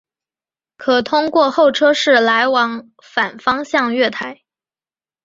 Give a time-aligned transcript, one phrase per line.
[0.77, 4.41] 可通过候车室来往反方向月台。